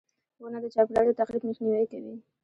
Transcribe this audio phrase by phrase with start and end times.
[0.41, 2.13] •ونه د چاپېریال د تخریب مخنیوی کوي.